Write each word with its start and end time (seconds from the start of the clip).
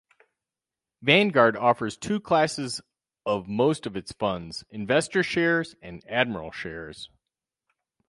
Vanguard 1.03 1.55
offers 1.55 1.95
two 1.95 2.19
classes 2.19 2.81
of 3.23 3.47
most 3.47 3.85
of 3.85 3.95
its 3.95 4.11
funds: 4.13 4.63
"investor 4.71 5.21
shares" 5.21 5.75
and 5.79 6.03
"admiral 6.09 6.51
shares". 6.51 7.11